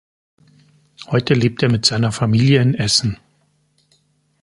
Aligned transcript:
Heute 1.11 1.35
lebt 1.35 1.61
er 1.61 1.69
mit 1.69 1.85
seiner 1.85 2.11
Familie 2.11 2.59
in 2.63 2.73
Essen. 2.73 3.19